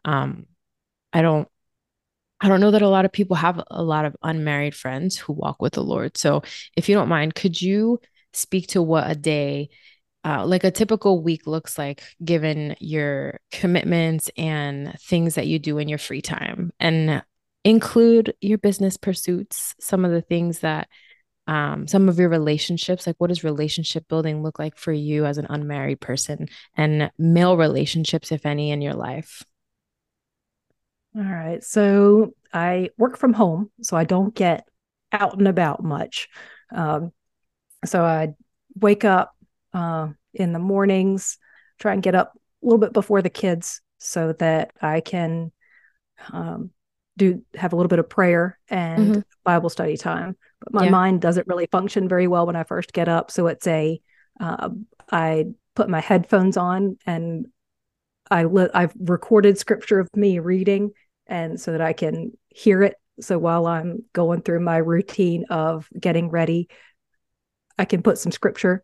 [0.04, 0.48] um
[1.14, 1.48] i don't
[2.42, 5.34] I don't know that a lot of people have a lot of unmarried friends who
[5.34, 6.16] walk with the Lord.
[6.16, 6.42] So,
[6.78, 8.00] if you don't mind, could you
[8.32, 9.72] speak to what a day
[10.26, 15.78] uh, like a typical week looks like given your commitments and things that you do
[15.78, 17.24] in your free time and
[17.64, 20.88] include your business pursuits some of the things that
[21.48, 25.38] um, some of your relationships like what does relationship building look like for you as
[25.38, 29.44] an unmarried person and male relationships if any in your life?
[31.16, 34.68] All right so i work from home so i don't get
[35.12, 36.28] out and about much.
[36.72, 37.12] Um,
[37.84, 38.34] so i
[38.76, 39.34] wake up
[39.74, 41.38] uh, in the mornings,
[41.80, 45.52] try and get up a little bit before the kids so that I can
[46.32, 46.72] um,
[47.18, 49.20] do have a little bit of prayer and mm-hmm.
[49.44, 50.36] Bible study time.
[50.60, 50.92] But my yeah.
[50.92, 53.32] mind doesn't really function very well when I first get up.
[53.32, 54.02] So it's a
[54.40, 54.70] uh,
[55.12, 57.48] I put my headphones on and
[58.32, 60.92] I li- I've recorded scripture of me reading
[61.28, 62.96] and so that I can hear it.
[63.22, 66.70] So while I'm going through my routine of getting ready,
[67.78, 68.82] I can put some scripture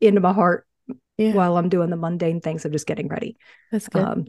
[0.00, 0.66] into my heart
[1.16, 1.32] yeah.
[1.32, 3.36] while I'm doing the mundane things of just getting ready.
[3.70, 4.02] That's good.
[4.02, 4.26] Um,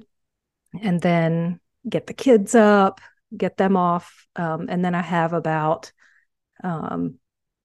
[0.82, 3.02] and then get the kids up,
[3.36, 4.28] get them off.
[4.36, 5.92] Um, and then I have about
[6.64, 7.16] um,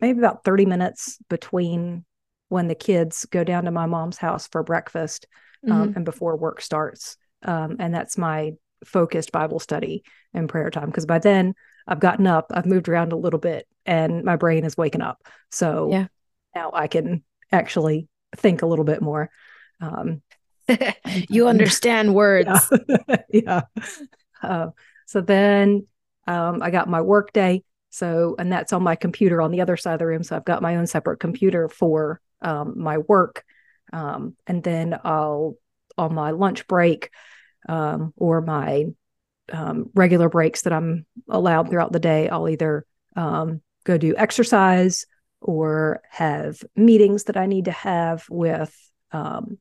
[0.01, 2.05] maybe about 30 minutes between
[2.49, 5.27] when the kids go down to my mom's house for breakfast
[5.69, 5.97] um, mm-hmm.
[5.97, 7.17] and before work starts.
[7.43, 8.53] Um, and that's my
[8.85, 10.87] focused Bible study and prayer time.
[10.87, 11.55] Because by then
[11.87, 15.23] I've gotten up, I've moved around a little bit, and my brain is waking up.
[15.51, 16.07] So yeah.
[16.55, 19.31] now I can actually think a little bit more.
[19.81, 20.23] Um,
[21.29, 22.73] you understand words.
[23.09, 23.17] Yeah.
[23.31, 23.61] yeah.
[24.43, 24.71] Uh,
[25.07, 25.87] so then
[26.27, 27.65] um, I got my work day.
[27.91, 30.23] So, and that's on my computer on the other side of the room.
[30.23, 33.45] So I've got my own separate computer for um, my work.
[33.93, 35.57] Um, and then I'll,
[35.97, 37.11] on my lunch break
[37.69, 38.87] um, or my
[39.53, 45.07] um, regular breaks that I'm allowed throughout the day, I'll either um, go do exercise
[45.45, 48.75] or have meetings that I need to have with
[49.13, 49.59] um,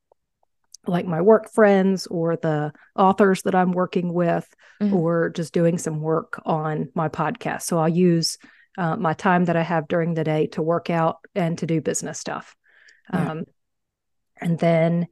[0.88, 4.48] like my work friends or the authors that I'm working with,
[4.82, 4.96] mm-hmm.
[4.96, 7.64] or just doing some work on my podcast.
[7.64, 8.38] So I'll use
[8.78, 11.82] uh, my time that I have during the day to work out and to do
[11.82, 12.56] business stuff.
[13.14, 13.32] Yeah.
[13.32, 13.44] Um,
[14.38, 15.08] and then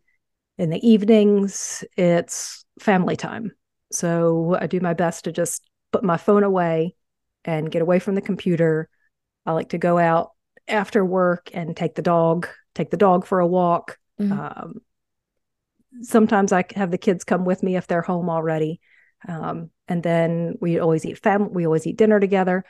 [0.58, 3.52] in the evenings, it's family time.
[3.92, 6.96] So I do my best to just put my phone away
[7.44, 8.90] and get away from the computer.
[9.46, 10.32] I like to go out
[10.72, 13.98] after work and take the dog, take the dog for a walk.
[14.20, 14.40] Mm-hmm.
[14.40, 14.82] Um,
[16.02, 18.80] sometimes I have the kids come with me if they're home already.
[19.28, 22.64] Um, and then we always eat fam we always eat dinner together.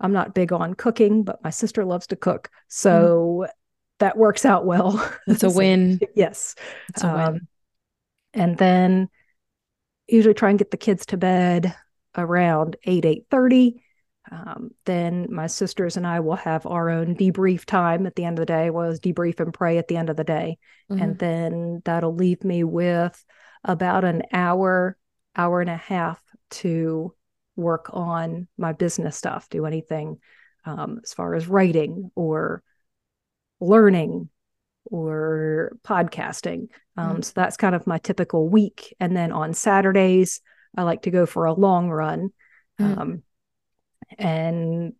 [0.00, 2.48] I'm not big on cooking, but my sister loves to cook.
[2.68, 3.50] So mm-hmm.
[3.98, 5.12] that works out well.
[5.26, 6.00] It's a win.
[6.14, 6.54] Yes.
[6.88, 7.48] It's a um, win.
[8.32, 9.08] And then
[10.06, 11.74] usually try and get the kids to bed
[12.16, 13.82] around 8, 8 30.
[14.30, 18.38] Um, then my sisters and I will have our own debrief time at the end
[18.38, 18.70] of the day.
[18.70, 20.58] Was debrief and pray at the end of the day,
[20.90, 21.02] mm-hmm.
[21.02, 23.24] and then that'll leave me with
[23.64, 24.96] about an hour,
[25.36, 27.14] hour and a half to
[27.56, 29.48] work on my business stuff.
[29.50, 30.18] Do anything
[30.64, 32.62] um, as far as writing or
[33.60, 34.28] learning
[34.84, 36.68] or podcasting.
[36.96, 37.22] Um, mm-hmm.
[37.22, 38.94] So that's kind of my typical week.
[39.00, 40.40] And then on Saturdays,
[40.76, 42.30] I like to go for a long run.
[42.80, 43.16] Mm-hmm.
[44.18, 44.94] And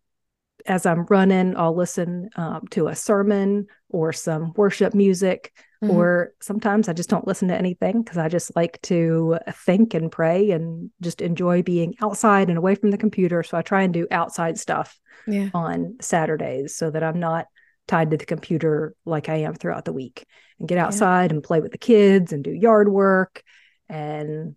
[0.67, 5.53] as I'm running, I'll listen um, to a sermon or some worship music.
[5.83, 5.97] Mm-hmm.
[5.97, 10.13] Or sometimes I just don't listen to anything because I just like to think and
[10.13, 13.43] pray and just enjoy being outside and away from the computer.
[13.43, 15.49] So I try and do outside stuff yeah.
[15.55, 17.47] on Saturdays so that I'm not
[17.89, 20.27] tied to the computer like I am throughout the week
[20.59, 21.37] and get outside yeah.
[21.37, 23.43] and play with the kids and do yard work
[23.89, 24.55] and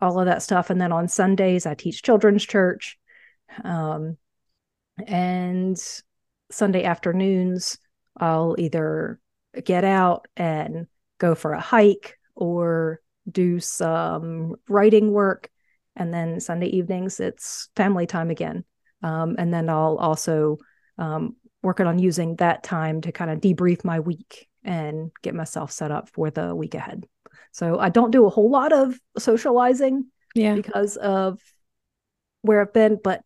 [0.00, 0.70] all of that stuff.
[0.70, 2.96] And then on Sundays, I teach children's church.
[3.64, 4.16] Um,
[5.06, 5.78] and
[6.50, 7.78] Sunday afternoons,
[8.16, 9.20] I'll either
[9.64, 10.86] get out and
[11.18, 15.50] go for a hike or do some writing work.
[15.96, 18.64] And then Sunday evenings, it's family time again.
[19.02, 20.58] Um, and then I'll also
[20.98, 25.72] um, working on using that time to kind of debrief my week and get myself
[25.72, 27.06] set up for the week ahead.
[27.52, 30.54] So I don't do a whole lot of socializing yeah.
[30.54, 31.40] because of
[32.42, 33.22] where I've been, but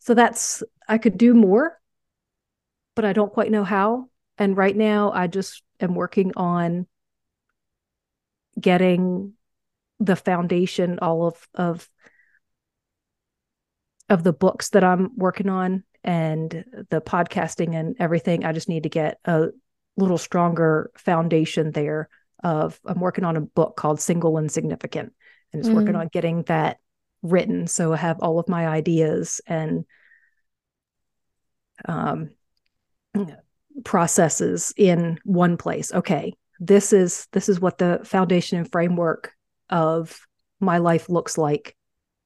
[0.00, 1.78] so that's I could do more,
[2.96, 4.08] but I don't quite know how.
[4.38, 6.86] And right now I just am working on
[8.58, 9.34] getting
[10.00, 11.88] the foundation all of of
[14.08, 18.44] of the books that I'm working on and the podcasting and everything.
[18.44, 19.48] I just need to get a
[19.96, 22.08] little stronger foundation there
[22.42, 25.12] of I'm working on a book called Single and Significant
[25.52, 25.74] and it's mm.
[25.74, 26.78] working on getting that
[27.22, 29.84] written so I have all of my ideas and
[31.86, 32.30] um
[33.84, 35.92] processes in one place.
[35.92, 39.32] Okay, this is this is what the foundation and framework
[39.68, 40.26] of
[40.60, 41.76] my life looks like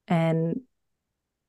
[0.09, 0.61] and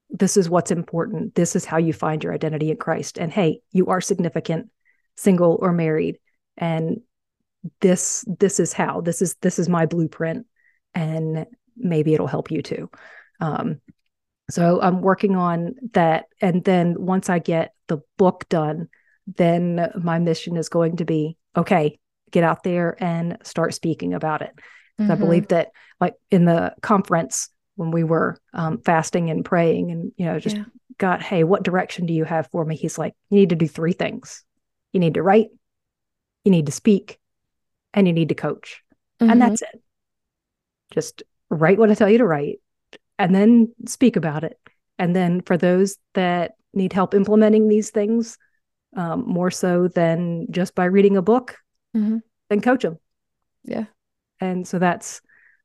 [0.09, 1.35] this is what's important.
[1.35, 3.17] This is how you find your identity in Christ.
[3.17, 4.69] And hey, you are significant,
[5.17, 6.19] single or married.
[6.57, 7.01] And
[7.81, 9.01] this this is how.
[9.01, 10.45] This is this is my blueprint.
[10.93, 12.89] And maybe it'll help you too.
[13.39, 13.81] Um,
[14.49, 16.25] so I'm working on that.
[16.41, 18.89] And then once I get the book done,
[19.27, 21.99] then my mission is going to be okay,
[22.31, 24.51] get out there and start speaking about it.
[24.99, 25.11] Mm-hmm.
[25.11, 30.11] I believe that, like in the conference, when we were um, fasting and praying and
[30.17, 30.63] you know just yeah.
[30.97, 33.67] got hey what direction do you have for me he's like you need to do
[33.67, 34.43] three things
[34.91, 35.47] you need to write
[36.43, 37.19] you need to speak
[37.93, 38.81] and you need to coach
[39.19, 39.31] mm-hmm.
[39.31, 39.81] and that's it
[40.91, 42.59] just write what i tell you to write
[43.17, 44.59] and then speak about it
[44.97, 48.37] and then for those that need help implementing these things
[48.95, 51.57] um, more so than just by reading a book
[51.95, 52.17] mm-hmm.
[52.49, 52.97] then coach them
[53.63, 53.85] yeah
[54.39, 55.21] and so that's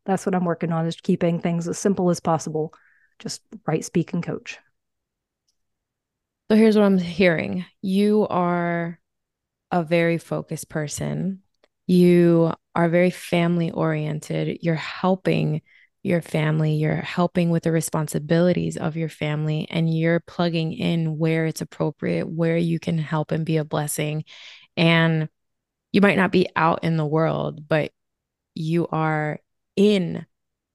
[0.06, 2.72] that's what I'm working on is keeping things as simple as possible.
[3.18, 4.58] Just write, speak, and coach.
[6.50, 7.64] So here's what I'm hearing.
[7.80, 8.98] You are
[9.70, 11.42] a very focused person.
[11.86, 14.58] You are very family oriented.
[14.62, 15.62] You're helping
[16.02, 21.46] your family, you're helping with the responsibilities of your family, and you're plugging in where
[21.46, 24.24] it's appropriate, where you can help and be a blessing.
[24.76, 25.28] And
[25.92, 27.92] you might not be out in the world, but
[28.54, 29.40] you are
[29.76, 30.24] in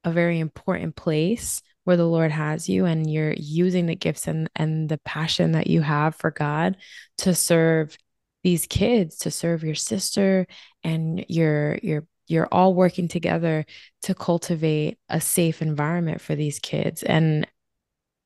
[0.04, 4.50] a very important place where the Lord has you and you're using the gifts and
[4.56, 6.78] and the passion that you have for God
[7.20, 7.98] to serve
[8.44, 10.48] these kids, to serve your sister
[10.84, 13.66] and you're you're you're all working together
[14.04, 17.04] to cultivate a safe environment for these kids.
[17.04, 17.48] And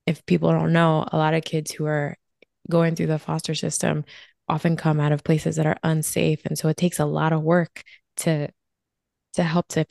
[0.05, 2.17] if people don't know, a lot of kids who are
[2.69, 4.05] going through the foster system
[4.49, 7.41] often come out of places that are unsafe and so it takes a lot of
[7.41, 7.83] work
[8.17, 8.49] to
[9.33, 9.85] to help to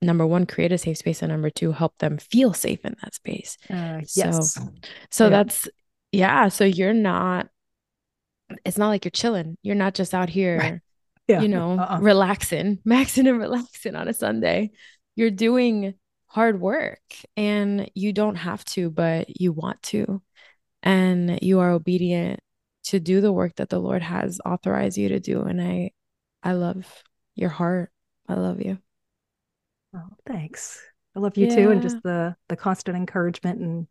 [0.00, 3.14] number one create a safe space and number two help them feel safe in that
[3.14, 4.54] space uh, yes.
[4.54, 4.68] so
[5.10, 5.30] so yeah.
[5.30, 5.68] that's
[6.12, 7.48] yeah so you're not
[8.64, 10.80] it's not like you're chilling you're not just out here right.
[11.30, 11.40] Yeah.
[11.40, 11.98] you know uh-uh.
[12.00, 14.70] relaxing maxing and relaxing on a sunday
[15.16, 15.94] you're doing
[16.26, 17.00] hard work
[17.36, 20.22] and you don't have to but you want to
[20.82, 22.40] and you are obedient
[22.84, 25.90] to do the work that the lord has authorized you to do and i
[26.42, 27.02] i love
[27.34, 27.90] your heart
[28.28, 28.78] i love you
[29.94, 30.80] Oh, thanks.
[31.16, 31.56] I love you yeah.
[31.56, 33.86] too, and just the the constant encouragement and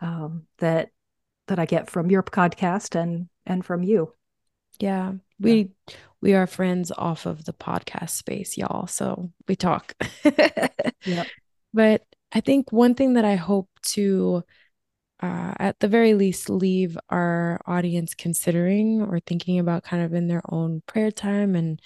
[0.00, 0.90] um, that
[1.46, 4.12] that I get from your podcast and and from you.
[4.80, 5.94] Yeah, we yeah.
[6.20, 8.86] we are friends off of the podcast space, y'all.
[8.86, 9.94] So we talk.
[11.04, 11.24] yeah.
[11.76, 14.44] But I think one thing that I hope to
[15.20, 20.28] uh, at the very least leave our audience considering or thinking about kind of in
[20.28, 21.80] their own prayer time and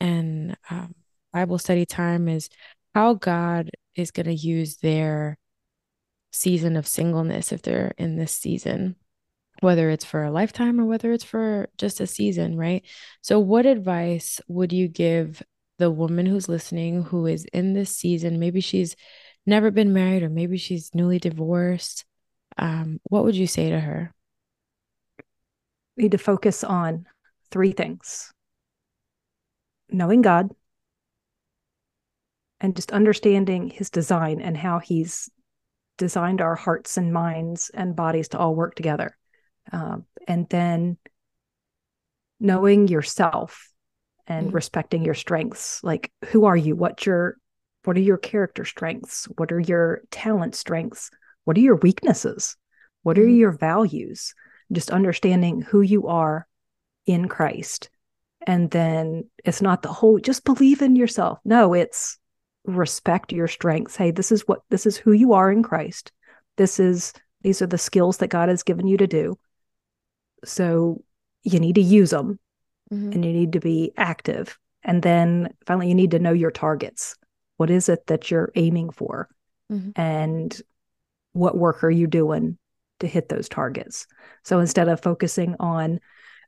[0.00, 0.94] and um,
[1.32, 2.48] Bible study time is
[2.94, 5.38] how God is going to use their
[6.32, 8.96] season of singleness if they're in this season
[9.60, 12.84] whether it's for a lifetime or whether it's for just a season, right?
[13.22, 15.42] So, what advice would you give
[15.78, 18.38] the woman who's listening who is in this season?
[18.38, 18.96] Maybe she's
[19.46, 22.04] never been married or maybe she's newly divorced.
[22.56, 24.14] Um, what would you say to her?
[25.96, 27.06] We need to focus on
[27.50, 28.32] three things
[29.90, 30.50] knowing God
[32.60, 35.30] and just understanding his design and how he's
[35.96, 39.16] designed our hearts and minds and bodies to all work together.
[39.72, 40.96] Um, and then
[42.40, 43.70] knowing yourself
[44.26, 44.54] and mm-hmm.
[44.54, 45.82] respecting your strengths.
[45.82, 46.76] Like, who are you?
[46.76, 47.36] What's your,
[47.84, 49.26] what are your character strengths?
[49.36, 51.10] What are your talent strengths?
[51.44, 52.56] What are your weaknesses?
[53.02, 53.26] What mm-hmm.
[53.26, 54.34] are your values?
[54.70, 56.46] Just understanding who you are
[57.06, 57.90] in Christ.
[58.46, 61.38] And then it's not the whole, just believe in yourself.
[61.44, 62.18] No, it's
[62.64, 63.96] respect your strengths.
[63.96, 66.12] Hey, this is what, this is who you are in Christ.
[66.56, 67.12] This is,
[67.42, 69.38] these are the skills that God has given you to do.
[70.44, 71.02] So
[71.42, 72.38] you need to use them
[72.92, 73.12] mm-hmm.
[73.12, 74.58] and you need to be active.
[74.82, 77.16] And then finally, you need to know your targets.
[77.56, 79.28] What is it that you're aiming for?
[79.70, 80.00] Mm-hmm.
[80.00, 80.60] And
[81.32, 82.58] what work are you doing
[83.00, 84.06] to hit those targets?
[84.44, 86.00] So instead of focusing on,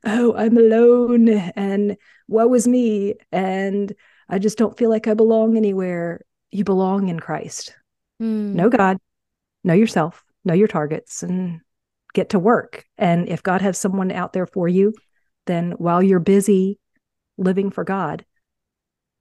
[0.05, 3.93] oh, I'm alone and woe is me, and
[4.29, 7.75] I just don't feel like I belong anywhere, you belong in Christ.
[8.21, 8.53] Mm.
[8.53, 8.97] Know God,
[9.63, 11.61] know yourself, know your targets, and
[12.13, 12.85] get to work.
[12.97, 14.93] And if God has someone out there for you,
[15.47, 16.79] then while you're busy
[17.37, 18.25] living for God,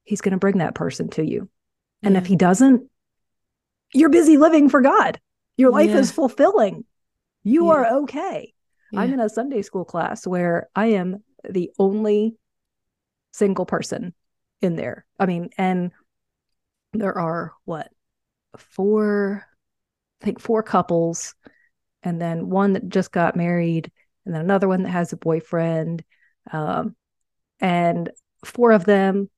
[0.05, 1.49] He's going to bring that person to you.
[2.03, 2.21] And yeah.
[2.21, 2.89] if He doesn't,
[3.93, 5.21] you're busy living for God.
[5.57, 5.99] Your life yeah.
[5.99, 6.85] is fulfilling.
[7.43, 7.73] You yeah.
[7.73, 8.55] are okay.
[8.97, 12.37] I'm in a Sunday school class where I am the only
[13.33, 14.15] single person
[14.61, 15.07] in there.
[15.19, 15.93] I mean, and
[16.93, 17.91] there are what
[18.57, 19.47] four,
[20.21, 21.35] I think four couples
[22.03, 23.91] and then one that just got married,
[24.25, 26.05] and then another one that has a boyfriend.
[26.51, 26.97] Um,
[27.61, 28.11] and
[28.45, 29.29] four of them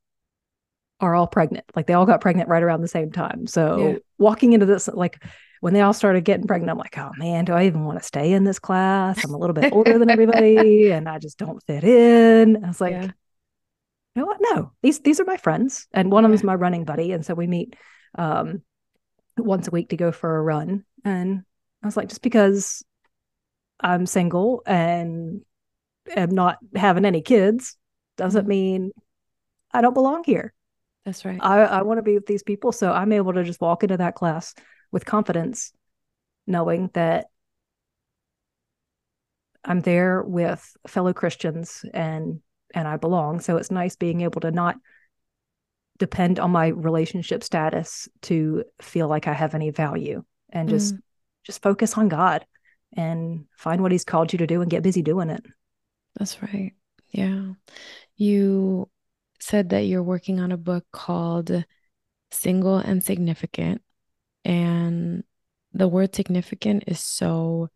[1.00, 1.64] are all pregnant.
[1.74, 3.46] Like they all got pregnant right around the same time.
[3.46, 3.98] So yeah.
[4.18, 5.22] walking into this, like
[5.60, 8.04] when they all started getting pregnant, I'm like, oh man, do I even want to
[8.04, 9.24] stay in this class?
[9.24, 12.64] I'm a little bit older than everybody and I just don't fit in.
[12.64, 13.02] I was like, yeah.
[13.04, 13.12] you
[14.14, 14.38] know what?
[14.40, 15.88] No, these these are my friends.
[15.92, 17.12] And one of them is my running buddy.
[17.12, 17.74] And so we meet
[18.16, 18.62] um
[19.36, 20.84] once a week to go for a run.
[21.04, 21.42] And
[21.82, 22.84] I was like, just because
[23.80, 25.42] I'm single and
[26.16, 27.76] am not having any kids
[28.16, 28.48] doesn't mm-hmm.
[28.48, 28.90] mean
[29.72, 30.52] I don't belong here.
[31.04, 31.38] That's right.
[31.40, 32.70] I, I want to be with these people.
[32.70, 34.54] So I'm able to just walk into that class
[34.92, 35.72] with confidence,
[36.46, 37.26] knowing that
[39.64, 42.40] I'm there with fellow Christians and
[42.74, 43.40] and I belong.
[43.40, 44.76] So it's nice being able to not
[45.98, 51.00] depend on my relationship status to feel like I have any value and just mm
[51.44, 52.44] just focus on God
[52.96, 55.44] and find what he's called you to do and get busy doing it.
[56.18, 56.72] That's right.
[57.10, 57.52] Yeah.
[58.16, 58.88] You
[59.40, 61.64] said that you're working on a book called
[62.30, 63.82] Single and Significant.
[64.44, 65.24] And
[65.72, 67.68] the word significant is so,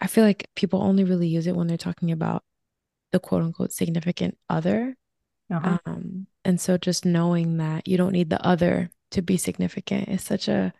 [0.00, 2.44] I feel like people only really use it when they're talking about
[3.12, 4.96] the quote unquote significant other.
[5.50, 5.78] Uh-huh.
[5.86, 10.22] Um, and so just knowing that you don't need the other to be significant is
[10.22, 10.72] such a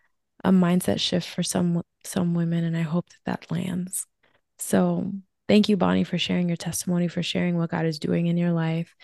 [0.44, 4.06] a mindset shift for some some women and I hope that that lands.
[4.58, 5.12] So,
[5.48, 8.52] thank you Bonnie for sharing your testimony, for sharing what God is doing in your
[8.52, 8.94] life.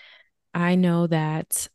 [0.53, 1.67] I know that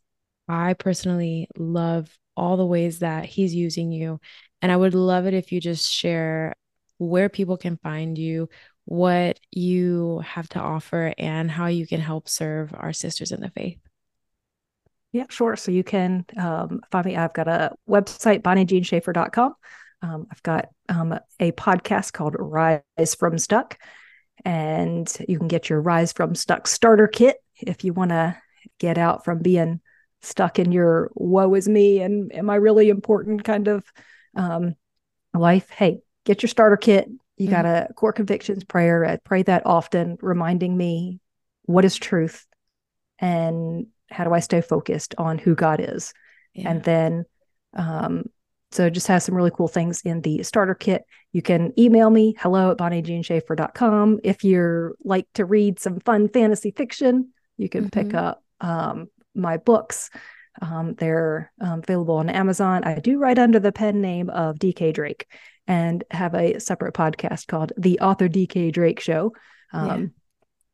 [0.48, 4.20] I personally love all the ways that he's using you
[4.62, 6.54] and I would love it if you just share
[6.98, 8.48] where people can find you,
[8.84, 13.50] what you have to offer and how you can help serve our sisters in the
[13.50, 13.78] faith.
[15.16, 15.56] Yeah, sure.
[15.56, 17.16] So you can um, find me.
[17.16, 19.54] I've got a website, bonniejeanschaefer.com.
[20.02, 23.78] Um, I've got um, a podcast called Rise from Stuck,
[24.44, 28.36] and you can get your Rise from Stuck starter kit if you want to
[28.78, 29.80] get out from being
[30.20, 33.86] stuck in your woe is me and am I really important kind of
[34.34, 34.74] um,
[35.32, 35.70] life.
[35.70, 37.08] Hey, get your starter kit.
[37.38, 37.54] You mm-hmm.
[37.54, 39.06] got a core convictions prayer.
[39.06, 41.20] I pray that often, reminding me
[41.62, 42.44] what is truth
[43.18, 46.12] and how do I stay focused on who God is?
[46.54, 46.70] Yeah.
[46.70, 47.24] And then,
[47.74, 48.24] um,
[48.72, 51.04] so just has some really cool things in the starter kit.
[51.32, 54.20] You can email me, hello at bonniejeanschaefer.com.
[54.24, 58.00] If you're like to read some fun fantasy fiction, you can mm-hmm.
[58.00, 60.10] pick up um, my books.
[60.60, 62.84] Um, they're um, available on Amazon.
[62.84, 65.26] I do write under the pen name of DK Drake
[65.66, 69.32] and have a separate podcast called The Author DK Drake Show.
[69.72, 70.12] Um,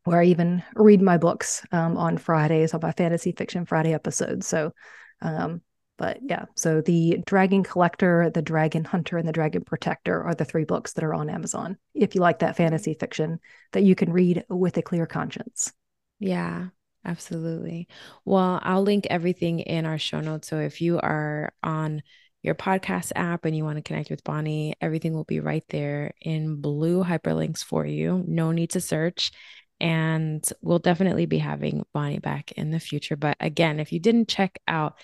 [0.05, 4.47] where I even read my books um, on Fridays on my fantasy fiction Friday episodes.
[4.47, 4.73] So,
[5.21, 5.63] um,
[5.99, 10.45] But yeah, so the Dragon Collector, the Dragon Hunter, and the Dragon Protector are the
[10.45, 11.77] three books that are on Amazon.
[11.95, 13.39] If you like that fantasy fiction
[13.73, 15.73] that you can read with a clear conscience.
[16.19, 16.69] Yeah,
[17.05, 17.87] absolutely.
[18.25, 20.49] Well, I'll link everything in our show notes.
[20.49, 22.03] So if you are on
[22.43, 26.15] your podcast app and you want to connect with Bonnie, everything will be right there
[26.21, 28.25] in blue hyperlinks for you.
[28.27, 29.31] No need to search.
[29.83, 33.17] And we'll definitely be having Bonnie back in the future.
[33.17, 34.97] But again, if you didn't check out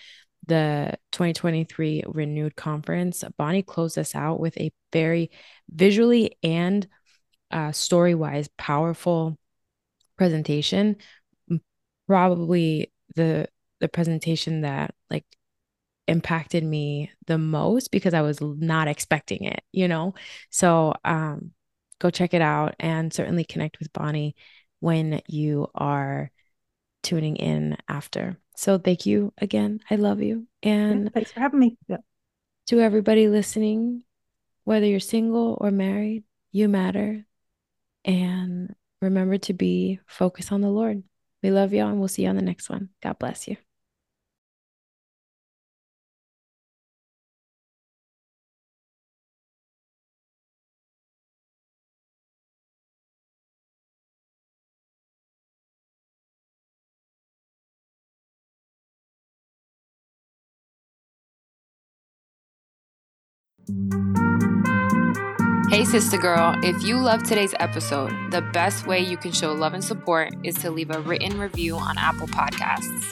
[0.47, 5.31] the 2023 renewed conference, Bonnie closed us out with a very
[5.69, 6.87] visually and
[7.51, 9.37] uh, story wise powerful
[10.17, 10.97] presentation.
[12.07, 13.49] Probably the
[13.81, 15.25] the presentation that like
[16.07, 20.15] impacted me the most because I was not expecting it, you know?
[20.51, 21.53] So um,
[21.99, 24.35] go check it out and certainly connect with Bonnie
[24.81, 26.31] when you are
[27.03, 28.39] tuning in after.
[28.57, 29.81] So thank you again.
[29.91, 30.47] I love you.
[30.63, 31.79] And yeah, thanks for having me.
[31.89, 31.99] Yeah.
[32.69, 34.03] To everybody listening,
[34.65, 37.25] whether you're single or married, you matter.
[38.05, 41.03] And remember to be focused on the Lord.
[41.43, 42.91] We love y'all and we'll see you on the next one.
[43.03, 43.57] God bless you.
[65.89, 69.83] Sister girl, if you love today's episode, the best way you can show love and
[69.83, 73.07] support is to leave a written review on Apple Podcasts.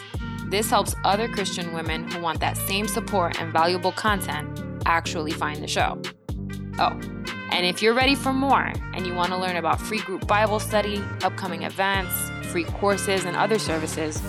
[0.50, 5.62] This helps other Christian women who want that same support and valuable content actually find
[5.62, 5.98] the show.
[6.78, 7.00] Oh,
[7.50, 10.60] and if you're ready for more and you want to learn about free group Bible
[10.60, 12.12] study, upcoming events,
[12.48, 14.20] free courses, and other services,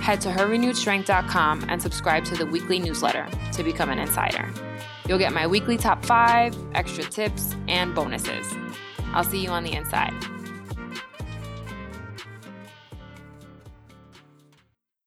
[0.00, 4.50] head to herrenewedstrength.com and subscribe to the weekly newsletter to become an insider.
[5.10, 8.46] You'll get my weekly top five, extra tips, and bonuses.
[9.06, 10.14] I'll see you on the inside.